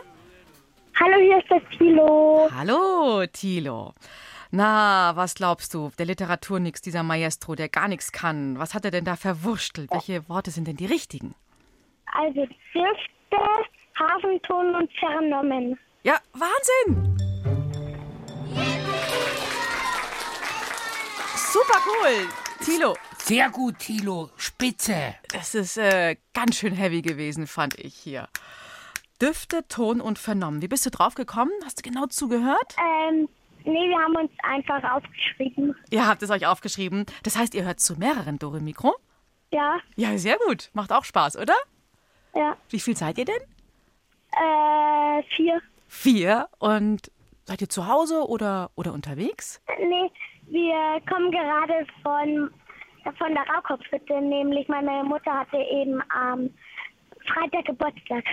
[1.00, 2.50] Hallo, hier ist das Tilo.
[2.54, 3.94] Hallo, Thilo.
[4.50, 5.90] Na, was glaubst du?
[5.98, 8.58] Der Literaturnix, dieser Maestro, der gar nichts kann.
[8.58, 9.90] Was hat er denn da verwurschtelt?
[9.90, 11.34] Welche Worte sind denn die richtigen?
[12.12, 13.38] Also Zifte,
[13.98, 15.78] Hafenton und vernommen.
[16.02, 17.17] Ja, Wahnsinn!
[21.60, 22.28] Super cool!
[22.64, 24.30] Thilo, Sehr gut, Thilo.
[24.36, 25.14] Spitze.
[25.32, 28.28] das ist äh, ganz schön heavy gewesen, fand ich hier.
[29.20, 30.62] Düfte, Ton und Vernommen.
[30.62, 31.50] Wie bist du drauf gekommen?
[31.64, 32.76] Hast du genau zugehört?
[33.08, 33.28] Ähm,
[33.64, 35.74] nee, wir haben uns einfach aufgeschrieben.
[35.90, 37.06] Ihr habt es euch aufgeschrieben.
[37.24, 38.94] Das heißt, ihr hört zu mehreren Dore Mikro?
[39.52, 40.70] Ja, Ja, sehr gut.
[40.74, 41.56] Macht auch Spaß, oder?
[42.34, 42.56] ja.
[42.70, 43.40] Wie viel seid ihr denn?
[44.32, 45.60] Äh, vier.
[45.88, 46.48] Vier.
[46.58, 47.10] Und
[47.46, 49.60] seid ihr zu Hause oder, oder unterwegs?
[49.80, 50.10] Nee,
[50.50, 52.50] wir kommen gerade von,
[53.16, 56.50] von der Rauchkopfhütte, nämlich meine Mutter hatte eben am
[57.32, 58.24] Freitag Geburtstag.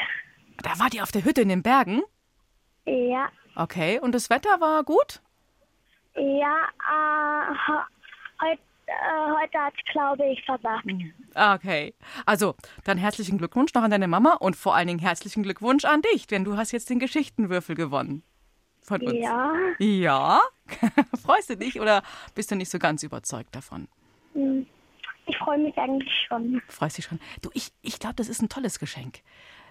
[0.64, 2.02] Da wart ihr auf der Hütte in den Bergen?
[2.86, 5.22] Ja, Okay, und das Wetter war gut?
[6.16, 6.56] ja,
[6.92, 10.86] äh, äh, heute hat es, glaube ich, versagt.
[11.34, 11.94] Okay.
[12.26, 16.02] Also, dann herzlichen Glückwunsch noch an deine Mama und vor allen Dingen herzlichen Glückwunsch an
[16.02, 18.24] dich, denn du hast jetzt den Geschichtenwürfel gewonnen.
[18.86, 19.16] Von uns.
[19.18, 20.42] Ja, Ja?
[21.24, 22.04] Freust du dich oder
[22.36, 23.88] bist du nicht so ganz überzeugt davon?
[24.34, 24.66] hm,
[25.28, 26.62] ich freue mich eigentlich schon.
[26.68, 27.20] Freust dich schon?
[27.42, 29.22] Du, ich, ich glaube, das ist ein tolles Geschenk.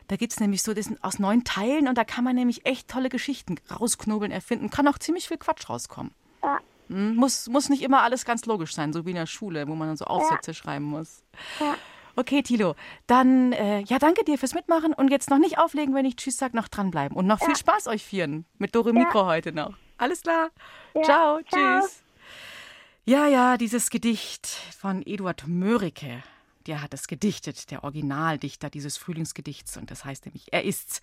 [0.09, 2.66] Da gibt es nämlich so, das sind aus neun Teilen und da kann man nämlich
[2.66, 4.68] echt tolle Geschichten rausknobeln, erfinden.
[4.70, 6.12] Kann auch ziemlich viel Quatsch rauskommen.
[6.42, 6.59] Ja.
[6.88, 9.74] Hm, Muss, muss nicht immer alles ganz logisch sein, so wie in der Schule, wo
[9.77, 11.22] man dann so Aufsätze schreiben muss.
[11.61, 11.77] Ja.
[12.16, 16.05] Okay, Tilo, dann äh, ja, danke dir fürs Mitmachen und jetzt noch nicht auflegen, wenn
[16.05, 17.16] ich Tschüss sag, noch dranbleiben.
[17.16, 19.74] Und noch viel Spaß euch vieren mit Dore Mikro heute noch.
[19.98, 20.50] Alles klar?
[21.05, 21.81] ciao, ciao.
[21.81, 22.03] tschüss.
[23.05, 26.22] Ja, ja, dieses Gedicht von Eduard Mörike.
[26.66, 29.77] Der hat es gedichtet, der Originaldichter dieses Frühlingsgedichts.
[29.77, 31.03] Und das heißt nämlich, er ist's.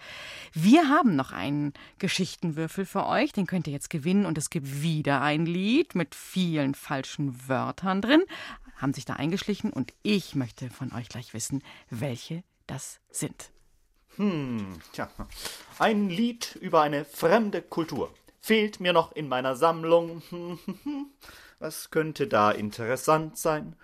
[0.53, 3.33] Wir haben noch einen Geschichtenwürfel für euch.
[3.33, 4.25] Den könnt ihr jetzt gewinnen.
[4.25, 8.23] Und es gibt wieder ein Lied mit vielen falschen Wörtern drin.
[8.81, 9.71] Haben sich da eingeschlichen.
[9.71, 13.51] Und ich möchte von euch gleich wissen, welche das sind.
[14.15, 15.09] Hm, tja.
[15.79, 18.11] Ein Lied über eine fremde Kultur.
[18.41, 20.23] Fehlt mir noch in meiner Sammlung.
[21.59, 23.75] Was könnte da interessant sein?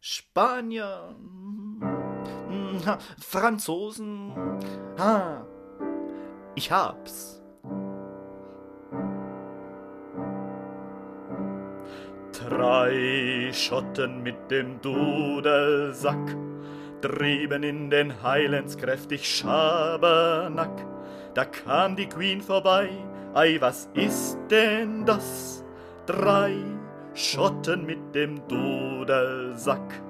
[0.00, 2.80] Spanier, hm,
[3.18, 4.32] Franzosen.
[4.98, 5.46] Ha,
[6.54, 7.42] ich hab's.
[12.48, 16.36] Drei Schotten mit dem Dudelsack
[17.02, 20.86] trieben in den Highlands kräftig Schabernack.
[21.34, 22.88] Da kam die Queen vorbei,
[23.34, 25.64] ei, was ist denn das?
[26.06, 26.54] Drei
[27.14, 30.00] Schotten mit dem Dudelsack.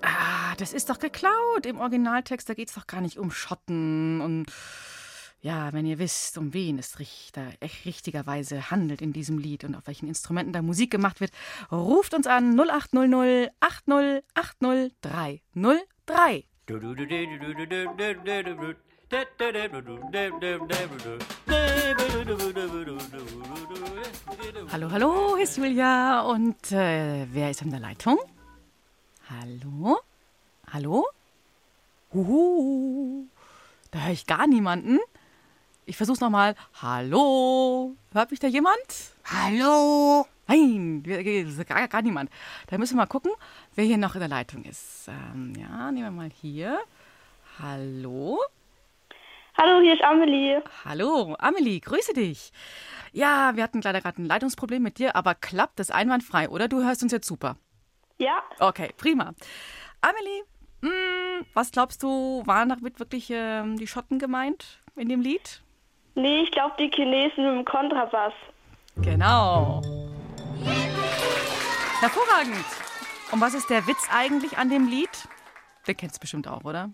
[0.00, 1.66] Ah, das ist doch geklaut.
[1.66, 4.46] Im Originaltext, da geht es doch gar nicht um Schotten und
[5.42, 7.48] ja, wenn ihr wisst, um wen es richter,
[7.84, 11.32] richtigerweise handelt in diesem Lied und auf welchen Instrumenten da Musik gemacht wird,
[11.70, 16.44] ruft uns an 0800 80 80 303.
[24.70, 28.16] Hallo, hallo, hier ist Julia und äh, wer ist in der Leitung?
[29.28, 29.98] Hallo?
[30.72, 31.04] Hallo?
[32.14, 33.26] Huhu.
[33.90, 35.00] Da höre ich gar niemanden.
[35.84, 36.54] Ich versuch's nochmal.
[36.80, 37.96] Hallo?
[38.12, 38.76] Hört mich da jemand?
[39.24, 40.26] Hallo?
[40.46, 41.02] Nein,
[41.66, 42.30] gar, gar niemand.
[42.68, 43.30] Da müssen wir mal gucken,
[43.74, 45.08] wer hier noch in der Leitung ist.
[45.08, 46.78] Ähm, ja, nehmen wir mal hier.
[47.58, 48.38] Hallo?
[49.58, 50.62] Hallo, hier ist Amelie.
[50.84, 52.52] Hallo, Amelie, grüße dich.
[53.12, 56.68] Ja, wir hatten leider gerade ein Leitungsproblem mit dir, aber klappt das einwandfrei, oder?
[56.68, 57.56] Du hörst uns jetzt super.
[58.18, 59.34] Ja, Okay, prima.
[60.00, 60.42] Amelie,
[60.80, 65.62] mh, was glaubst du, waren damit wirklich ähm, die Schotten gemeint in dem Lied?
[66.14, 68.34] Nee, ich glaube die Chinesen mit dem Kontrabass.
[68.96, 69.82] Genau.
[72.00, 72.64] Hervorragend.
[73.30, 75.28] Und was ist der Witz eigentlich an dem Lied?
[75.86, 76.90] Den kennst du bestimmt auch, oder?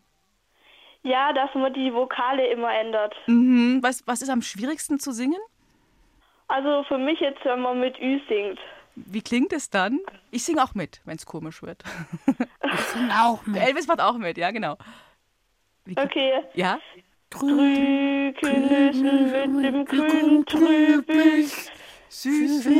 [1.03, 3.15] Ja, dass man die Vokale immer ändert.
[3.27, 3.81] Mhm.
[3.83, 5.41] Was, was ist am schwierigsten zu singen?
[6.49, 8.59] Also für mich jetzt, wenn man mit Ü singt.
[8.95, 10.01] Wie klingt es dann?
[10.31, 11.85] Ich singe auch mit, wenn es komisch wird.
[12.27, 13.63] Ich sing auch mit.
[13.63, 14.77] Elvis macht auch mit, ja, genau.
[15.97, 16.43] Okay.
[16.55, 16.79] Ja?
[17.31, 18.37] Trükenüssen
[19.57, 21.71] mit dem grünen Trübis.
[22.09, 22.71] Süße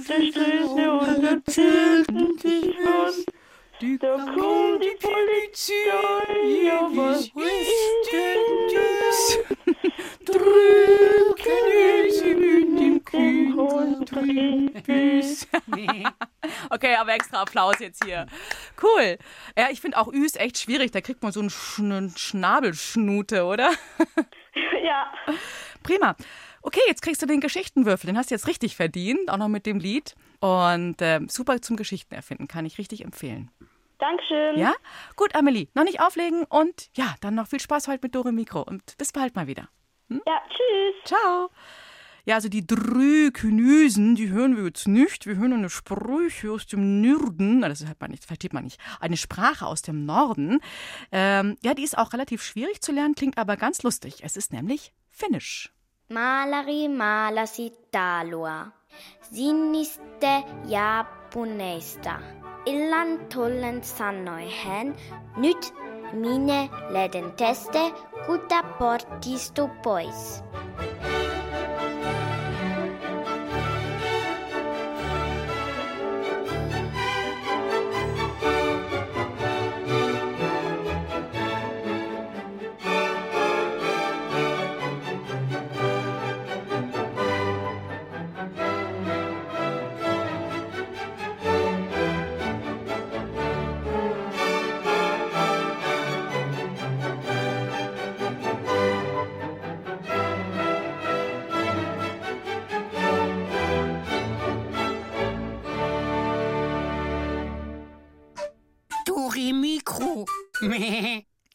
[0.00, 3.24] Stöße und erzählten sich was.
[3.80, 8.38] Da kommt die Polizei, ja was ist denn
[8.72, 9.38] das?
[10.24, 12.34] Trükenüsse
[16.70, 18.26] Okay, aber extra Applaus jetzt hier.
[18.82, 19.18] Cool.
[19.56, 20.92] Ja, ich finde auch Ü ist echt schwierig.
[20.92, 23.72] Da kriegt man so einen Sch eine Schnabelschnute, oder?
[24.84, 25.12] Ja,
[25.82, 26.14] Prima.
[26.62, 28.06] Okay, jetzt kriegst du den Geschichtenwürfel.
[28.06, 30.14] Den hast du jetzt richtig verdient, auch noch mit dem Lied.
[30.44, 33.50] Und ähm, super zum Geschichten erfinden, kann ich richtig empfehlen.
[33.98, 34.58] Dankeschön.
[34.58, 34.74] Ja?
[35.16, 38.60] Gut, Amelie, noch nicht auflegen und ja, dann noch viel Spaß heute mit Dore Mikro
[38.60, 39.70] und bis bald mal wieder.
[40.10, 41.04] Ja, tschüss.
[41.06, 41.48] Ciao.
[42.26, 45.26] Ja, also die drei Kynüsen, die hören wir jetzt nicht.
[45.26, 47.60] Wir hören eine Sprüche aus dem Norden.
[47.60, 48.78] Na, Das hört man nicht, versteht man nicht.
[49.00, 50.60] Eine Sprache aus dem Norden.
[51.10, 54.18] Ähm, ja, die ist auch relativ schwierig zu lernen, klingt aber ganz lustig.
[54.22, 55.70] Es ist nämlich Finnisch.
[56.08, 57.72] Maalari maalasi
[58.94, 59.24] taalua.
[59.32, 62.20] Siniste ja puneista.
[62.66, 64.94] Illan tollen sanoi hän.
[65.36, 65.74] Nyt
[66.12, 67.92] minä lähden teste,
[68.26, 70.44] kuta portistu pois.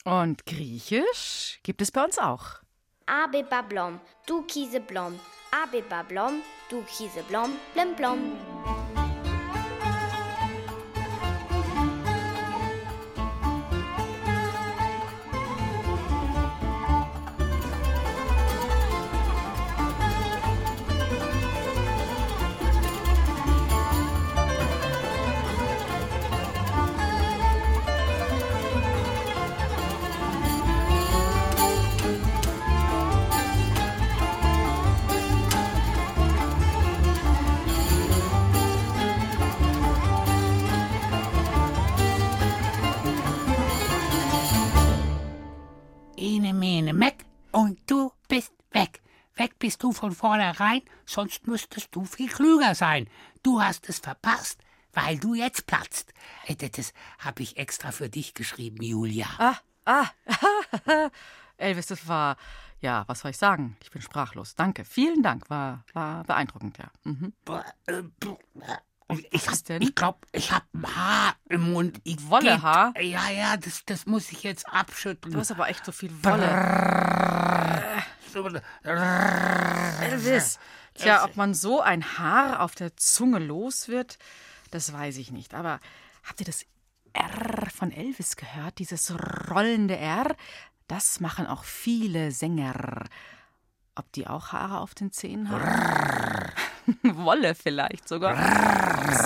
[0.05, 2.59] Und Griechisch gibt es bei uns auch.
[3.05, 5.19] Abe bablom, du kiese blom.
[5.51, 8.37] Abe bablom, du kiese blom, blim blom.
[49.89, 53.07] Du von vornherein, sonst müsstest du viel klüger sein.
[53.43, 54.61] Du hast es verpasst,
[54.93, 56.13] weil du jetzt platzt.
[56.45, 59.27] Äh, Das habe ich extra für dich geschrieben, Julia.
[59.39, 60.05] Ah, ah,
[61.57, 62.37] Elvis, das war,
[62.81, 63.77] ja, was soll ich sagen?
[63.81, 64.53] Ich bin sprachlos.
[64.55, 65.49] Danke, vielen Dank.
[65.49, 66.89] War, war beeindruckend, ja.
[67.03, 67.33] Mhm.
[69.31, 69.81] Ich, Was denn?
[69.81, 71.99] ich glaube, ich habe ein Haar im Mund.
[72.03, 72.93] Ich Wollehaar?
[72.93, 75.33] Geht- Ja, ja, das, das muss ich jetzt abschütteln.
[75.33, 76.47] Du hast aber echt so viel Wolle.
[80.01, 80.59] Elvis.
[80.95, 84.17] Tja, ob man so ein Haar auf der Zunge los wird,
[84.71, 85.53] das weiß ich nicht.
[85.53, 85.79] Aber
[86.23, 86.65] habt ihr das
[87.13, 88.79] R von Elvis gehört?
[88.79, 89.13] Dieses
[89.49, 90.35] rollende R?
[90.87, 93.05] Das machen auch viele Sänger.
[93.95, 96.51] Ob die auch Haare auf den Zähnen haben?
[97.03, 98.35] Wolle vielleicht sogar.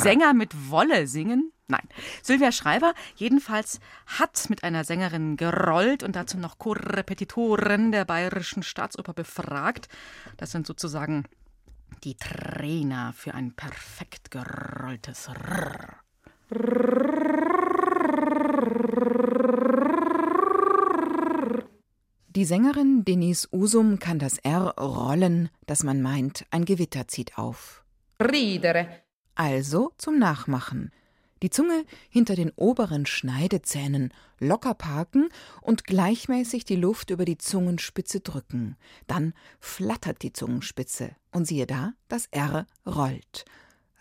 [0.02, 1.53] Sänger mit Wolle singen?
[1.68, 1.88] Nein.
[2.22, 9.14] Sylvia Schreiber jedenfalls hat mit einer Sängerin gerollt und dazu noch Chorrepetitoren der Bayerischen Staatsoper
[9.14, 9.88] befragt.
[10.38, 11.26] Das sind sozusagen
[12.04, 15.98] die Trainer für ein perfekt gerolltes R.
[22.36, 27.86] Die Sängerin Denise Usum kann das R rollen, dass man meint, ein Gewitter zieht auf.
[28.20, 28.88] Ridere.
[29.36, 30.92] Also zum Nachmachen.
[31.44, 35.28] Die Zunge hinter den oberen Schneidezähnen locker parken
[35.62, 38.78] und gleichmäßig die Luft über die Zungenspitze drücken.
[39.08, 43.44] Dann flattert die Zungenspitze und siehe da, das R rollt.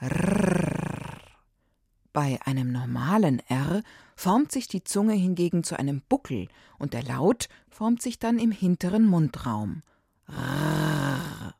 [0.00, 1.20] Rrrr.
[2.12, 3.82] Bei einem normalen R
[4.14, 6.46] formt sich die Zunge hingegen zu einem Buckel
[6.78, 9.82] und der Laut formt sich dann im hinteren Mundraum.
[10.28, 11.56] Rrrr.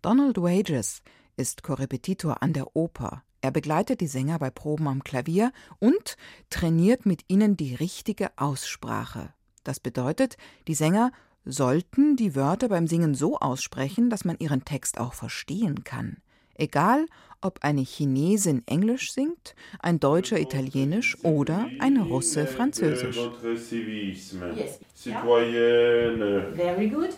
[0.00, 1.02] Donald Wages
[1.36, 3.24] ist Korrepetitor an der Oper.
[3.42, 6.16] Er begleitet die Sänger bei Proben am Klavier und
[6.48, 9.34] trainiert mit ihnen die richtige Aussprache.
[9.64, 10.36] Das bedeutet,
[10.68, 11.10] die Sänger
[11.44, 16.18] sollten die Wörter beim Singen so aussprechen, dass man ihren Text auch verstehen kann.
[16.54, 17.06] Egal,
[17.40, 23.16] ob eine Chinesin Englisch singt, ein Deutscher Italienisch oder ein Russe Französisch.
[26.54, 27.10] Very good.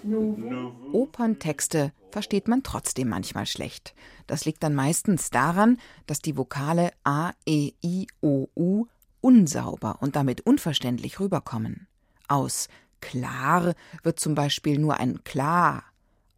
[0.93, 3.95] Operntexte versteht man trotzdem manchmal schlecht.
[4.27, 8.87] Das liegt dann meistens daran, dass die Vokale A, E, I, O, U
[9.21, 11.87] unsauber und damit unverständlich rüberkommen.
[12.29, 12.69] Aus
[13.01, 15.85] klar wird zum Beispiel nur ein klar,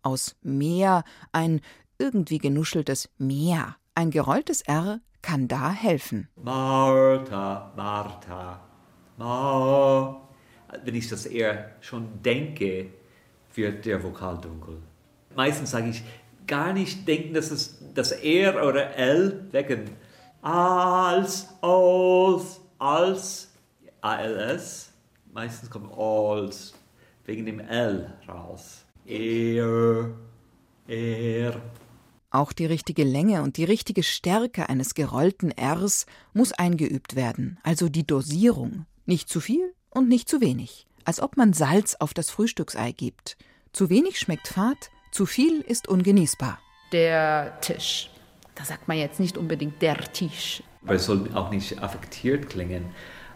[0.02, 1.60] aus Meer ein
[1.98, 3.76] irgendwie genuscheltes Meer.
[3.94, 6.28] Ein gerolltes R kann da helfen.
[6.42, 8.60] Martha, Martha,
[9.16, 10.20] Ma.
[10.84, 12.90] Wenn ich das eher schon denke,
[13.54, 14.78] wird der Vokal dunkel.
[15.34, 16.02] Meistens sage ich
[16.46, 19.90] gar nicht denken, dass es das R oder L wecken.
[20.42, 23.52] Als, als, als,
[24.00, 24.92] ALS.
[25.32, 26.74] Meistens kommt als
[27.24, 28.84] wegen dem L raus.
[29.04, 30.10] Er,
[30.86, 31.60] er.
[32.36, 37.88] Auch die richtige Länge und die richtige Stärke eines gerollten Rs muss eingeübt werden, also
[37.88, 38.84] die Dosierung.
[39.06, 43.38] Nicht zu viel und nicht zu wenig, als ob man Salz auf das Frühstücksei gibt.
[43.72, 44.76] Zu wenig schmeckt fad,
[45.12, 46.58] zu viel ist ungenießbar.
[46.92, 48.10] Der Tisch.
[48.54, 50.62] Da sagt man jetzt nicht unbedingt der Tisch.
[50.82, 52.84] Weil es soll auch nicht affektiert klingen.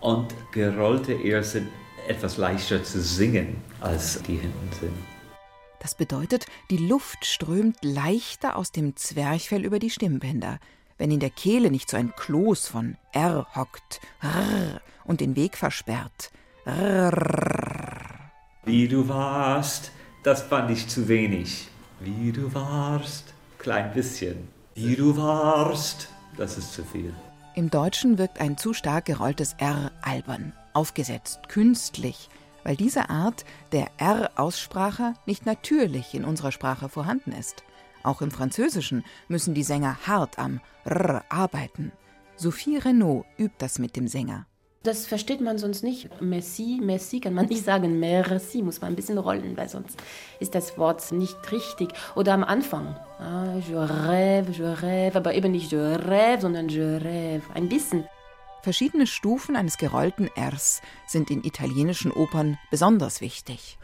[0.01, 1.69] Und gerollte R sind
[2.07, 4.93] etwas leichter zu singen, als die hinten sind.
[5.81, 10.59] Das bedeutet, die Luft strömt leichter aus dem Zwerchfell über die Stimmbänder.
[10.99, 15.57] Wenn in der Kehle nicht so ein Kloß von R hockt rrr, und den Weg
[15.57, 16.31] versperrt.
[16.67, 18.31] Rrr.
[18.65, 19.91] Wie du warst,
[20.23, 21.69] das fand ich zu wenig.
[21.99, 24.49] Wie du warst, klein bisschen.
[24.75, 27.15] Wie du warst, das ist zu viel.
[27.55, 32.29] Im Deutschen wirkt ein zu stark gerolltes R albern, aufgesetzt, künstlich,
[32.65, 37.65] weil diese Art der R-Aussprache nicht natürlich in unserer Sprache vorhanden ist.
[38.03, 41.93] Auch im Französischen müssen die Sänger hart am R arbeiten.
[42.37, 44.47] Sophie Renaud übt das mit dem Sänger.
[44.83, 46.09] Das versteht man sonst nicht.
[46.23, 48.01] Merci, merci kann man nicht sagen.
[48.01, 49.99] Merci muss man ein bisschen rollen, weil sonst
[50.39, 51.91] ist das Wort nicht richtig.
[52.17, 52.97] Oder am Anfang.
[53.19, 55.17] Ah, je rêve, je rêve.
[55.17, 57.43] Aber eben nicht je rêve, sondern je rêve.
[57.53, 58.05] Ein bisschen.
[58.63, 63.79] Verschiedene Stufen eines gerollten Rs sind in italienischen Opern besonders wichtig.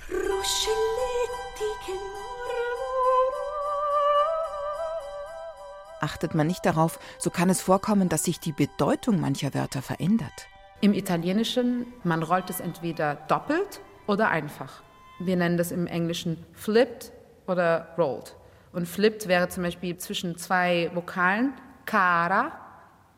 [6.01, 10.47] Achtet man nicht darauf, so kann es vorkommen, dass sich die Bedeutung mancher Wörter verändert.
[10.83, 14.83] Im Italienischen, man rollt es entweder doppelt oder einfach.
[15.19, 17.13] Wir nennen das im Englischen flipped
[17.47, 18.37] oder rolled.
[18.73, 21.55] Und flipped wäre zum Beispiel zwischen zwei Vokalen,
[21.87, 22.53] cara.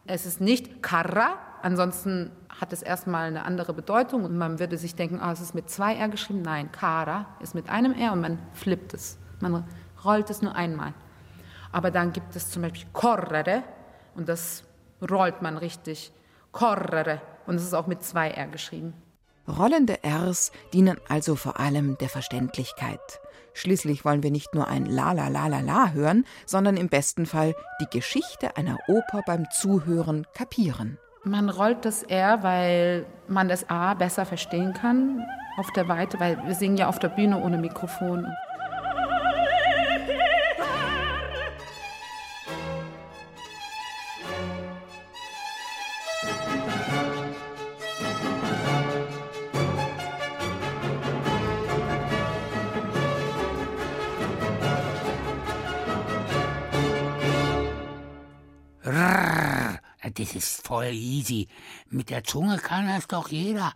[0.07, 4.95] Es ist nicht carra, ansonsten hat es erstmal eine andere Bedeutung und man würde sich
[4.95, 6.43] denken, oh, es ist mit zwei R geschrieben.
[6.43, 9.19] Nein, cara ist mit einem R und man flippt es.
[9.41, 9.65] Man
[10.05, 10.95] rollt es nur einmal.
[11.71, 13.63] Aber dann gibt es zum Beispiel correre
[14.15, 14.65] und das
[15.09, 16.13] rollt man richtig.
[16.51, 18.95] Correre und es ist auch mit zwei R geschrieben.
[19.47, 23.21] Rollende Rs dienen also vor allem der Verständlichkeit.
[23.55, 27.27] Schließlich wollen wir nicht nur ein La la la la la hören, sondern im besten
[27.27, 30.99] Fall die Geschichte einer Oper beim Zuhören kapieren.
[31.29, 35.23] Man rollt das R, weil man das A besser verstehen kann
[35.59, 38.27] auf der Weite, weil wir singen ja auf der Bühne ohne Mikrofon.
[60.19, 61.49] Das ist voll easy.
[61.89, 63.73] Mit der Zunge kann das doch jeder.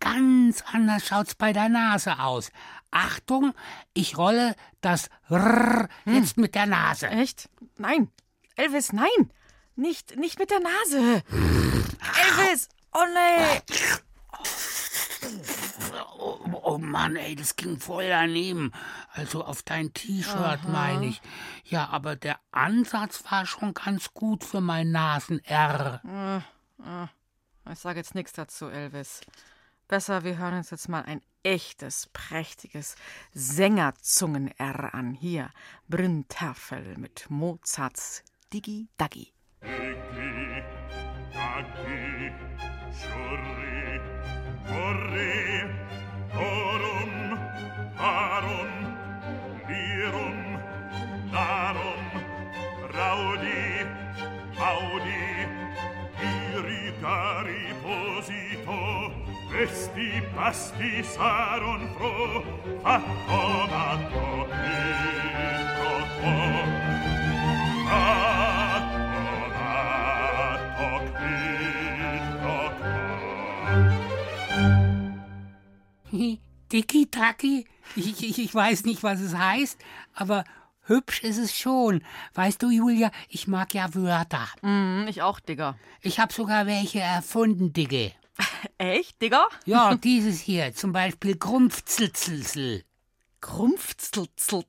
[0.00, 2.50] Ganz anders schaut's bei der Nase aus.
[2.90, 3.54] Achtung,
[3.94, 7.08] ich rolle das Rrrr jetzt mit der Nase.
[7.08, 7.48] Echt?
[7.78, 8.10] Nein.
[8.56, 9.32] Elvis, nein.
[9.76, 11.22] Nicht, nicht mit der Nase.
[12.16, 12.68] Elvis!
[12.92, 13.60] Oh nee!
[16.76, 18.70] Oh, Mann, ey, das ging voll daneben.
[19.14, 21.22] Also auf dein T-Shirt meine ich.
[21.64, 26.02] Ja, aber der Ansatz war schon ganz gut für mein Nasen-R.
[26.04, 26.36] Äh,
[26.84, 29.22] äh, Ich sage jetzt nichts dazu, Elvis.
[29.88, 32.96] Besser, wir hören uns jetzt mal ein echtes, prächtiges
[33.32, 35.14] Sängerzungen-R an.
[35.14, 35.48] Hier,
[35.88, 38.22] Brünntafel mit Mozarts
[38.52, 39.32] Digi Dagi.
[41.32, 42.32] Dagi,
[42.92, 44.00] Schurri,
[44.68, 45.85] Horri,
[46.36, 47.38] Orum,
[47.96, 48.72] parum,
[49.68, 50.60] lirum,
[51.32, 52.04] darum,
[52.92, 53.86] raudi,
[54.60, 55.28] audi,
[56.20, 58.80] irritari posito,
[59.50, 62.44] vesti pasti saron fro,
[62.82, 64.76] fatto matto, e
[76.68, 77.66] Tiki-Taki?
[77.94, 79.78] Ich, ich, ich weiß nicht, was es heißt,
[80.14, 80.44] aber
[80.82, 82.02] hübsch ist es schon.
[82.34, 84.48] Weißt du, Julia, ich mag ja Wörter.
[84.62, 85.78] Mm, ich auch, Digga.
[86.02, 88.12] Ich habe sogar welche erfunden, Digge.
[88.78, 89.46] Echt, Digga?
[89.64, 92.84] Ja, dieses hier, zum Beispiel Grumpfzelzelzel.
[93.40, 94.64] Grumpfzelzelzel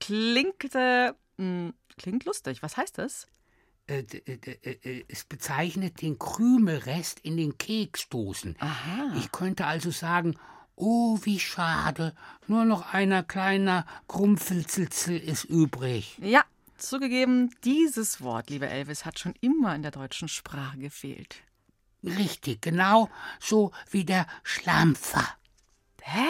[0.00, 2.62] klingt, äh, mh, klingt lustig.
[2.62, 3.26] Was heißt das?
[3.86, 8.56] Äh, d- äh, Es bezeichnet den Krümelrest in den Keksdosen.
[8.58, 9.14] Aha.
[9.18, 10.36] Ich könnte also sagen,
[10.74, 12.14] oh, wie schade,
[12.48, 16.18] nur noch einer kleiner Grumpfelzelzel ist übrig.
[16.20, 16.44] Ja,
[16.76, 21.36] zugegeben, dieses Wort, lieber Elvis, hat schon immer in der deutschen Sprache gefehlt.
[22.02, 23.08] Richtig, genau
[23.40, 25.26] so wie der Schlampfer.
[26.02, 26.26] Hä?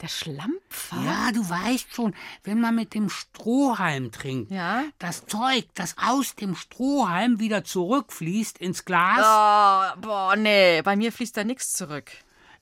[0.00, 0.96] Der Schlampfer?
[1.04, 4.84] Ja, du weißt schon, wenn man mit dem Strohhalm trinkt, Ja?
[5.00, 9.18] das Zeug, das aus dem Strohhalm wieder zurückfließt ins Glas.
[9.96, 12.12] Oh, boah, nee, bei mir fließt da nichts zurück.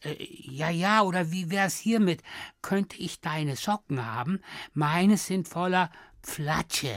[0.03, 2.23] Äh, ja, ja, oder wie wär's hiermit?
[2.63, 4.41] Könnte ich deine Socken haben?
[4.73, 5.91] Meine sind voller
[6.23, 6.95] Pflatsche.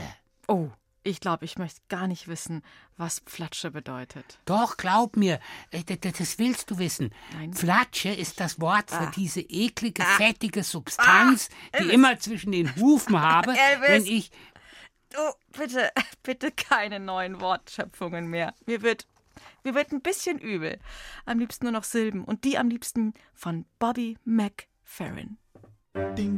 [0.47, 0.69] Oh,
[1.09, 2.61] ich glaube, ich möchte gar nicht wissen,
[2.97, 4.39] was Pflatsche bedeutet.
[4.45, 5.39] Doch, glaub mir,
[5.71, 7.13] äh, das willst du wissen.
[7.33, 7.53] Nein.
[7.53, 9.11] Pflatsche ist das Wort für Ah.
[9.15, 11.93] diese eklige, fettige Substanz, die Elvis.
[11.93, 13.87] immer zwischen den Hufen habe, Elvis.
[13.89, 14.31] wenn ich.
[15.17, 15.91] Oh, bitte,
[16.23, 18.53] bitte keine neuen Wortschöpfungen mehr.
[18.67, 19.07] Mir wird,
[19.63, 20.77] mir wird ein bisschen übel.
[21.25, 25.37] Am liebsten nur noch Silben und die am liebsten von Bobby McFerrin.
[26.15, 26.37] Ding,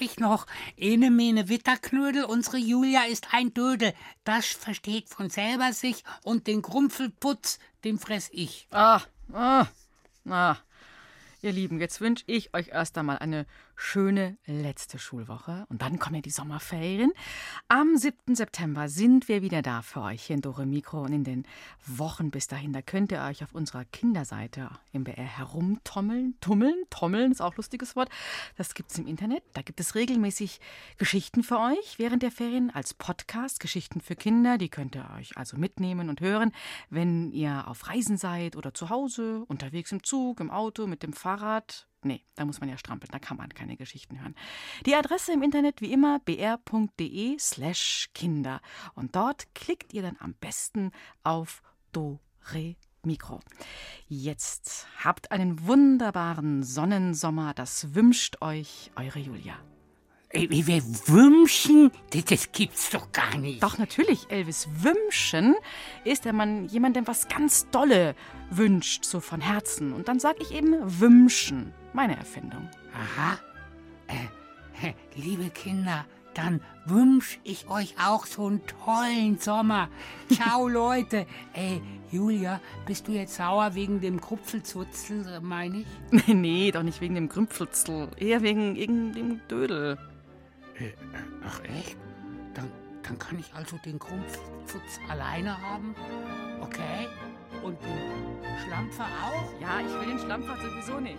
[0.00, 0.46] ich noch.
[0.76, 3.94] Ene mene Witterknödel, unsere Julia ist ein Dödel.
[4.24, 8.68] Das versteht von selber sich und den Grumpfelputz, den fress ich.
[8.70, 9.00] Ah,
[9.32, 9.66] ah,
[10.28, 10.56] ah.
[11.42, 13.46] Ihr Lieben, jetzt wünsche ich euch erst einmal eine
[13.80, 17.12] schöne letzte Schulwoche und dann kommen ja die Sommerferien.
[17.68, 18.34] Am 7.
[18.34, 21.46] September sind wir wieder da für euch hier in Dore Mikro und in den
[21.86, 22.72] Wochen bis dahin.
[22.72, 26.34] Da könnt ihr euch auf unserer Kinderseite im BR herumtommeln.
[26.40, 28.10] Tummeln, tommeln ist auch ein lustiges Wort.
[28.56, 29.42] Das gibt es im Internet.
[29.54, 30.60] Da gibt es regelmäßig
[30.98, 33.60] Geschichten für euch während der Ferien als Podcast.
[33.60, 34.58] Geschichten für Kinder.
[34.58, 36.52] Die könnt ihr euch also mitnehmen und hören,
[36.90, 41.14] wenn ihr auf Reisen seid oder zu Hause, unterwegs im Zug, im Auto, mit dem
[41.14, 41.89] Fahrrad.
[42.02, 44.34] Nee, da muss man ja strampeln, da kann man keine Geschichten hören.
[44.86, 48.60] Die Adresse im Internet wie immer br.de slash Kinder.
[48.94, 50.92] Und dort klickt ihr dann am besten
[51.22, 52.18] auf Do,
[52.52, 53.40] Re, Mikro.
[54.08, 59.58] Jetzt habt einen wunderbaren Sonnensommer, das wünscht euch eure Julia.
[60.32, 61.90] Wie wir wünschen?
[62.10, 63.62] Das, gibt's doch gar nicht.
[63.62, 64.68] Doch, natürlich, Elvis.
[64.74, 65.56] Wünschen
[66.04, 68.14] ist, wenn man jemandem was ganz Dolle
[68.48, 69.92] wünscht, so von Herzen.
[69.92, 71.74] Und dann sag ich eben wünschen.
[71.92, 72.68] Meine Erfindung.
[72.94, 73.38] Aha.
[74.06, 76.04] Äh, liebe Kinder,
[76.34, 79.88] dann wünsche ich euch auch so einen tollen Sommer.
[80.32, 81.26] Ciao, Leute.
[81.54, 85.86] Ey, Julia, bist du jetzt sauer wegen dem Krupfelzutzel, meine ich?
[86.28, 88.08] Nee, nee, doch nicht wegen dem Krümpfelzel.
[88.16, 89.98] Eher wegen irgendeinem Dödel.
[90.80, 90.92] Äh,
[91.46, 91.96] ach echt?
[92.54, 92.70] Dann,
[93.02, 95.94] dann kann ich also den Krumpfputz alleine haben?
[96.60, 97.06] Okay.
[97.62, 99.60] Und den Schlampfer auch?
[99.60, 101.18] Ja, ich will den Schlampfer sowieso nicht.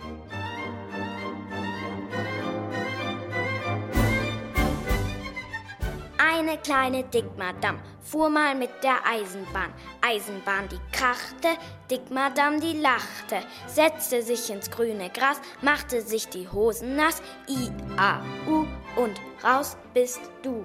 [6.18, 9.72] Eine kleine Dickmadam fuhr mal mit der Eisenbahn.
[10.00, 11.48] Eisenbahn, die krachte,
[11.90, 18.20] Dickmadam, die lachte, setzte sich ins grüne Gras, machte sich die Hosen nass, I, A,
[18.46, 20.64] U und raus bist du.